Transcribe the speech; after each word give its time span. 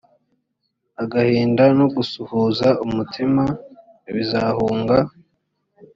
agahinda 1.01 1.63
no 1.77 1.85
gusuhuza 1.95 2.67
umutima 2.85 3.43
bizahunga 4.13 4.97